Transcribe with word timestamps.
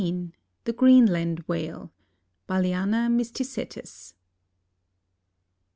]THE 0.65 0.73
GREENLAND 0.73 1.41
WHALE. 1.45 1.91
(_Balaena 2.49 3.07
mysticetus. 3.13 4.13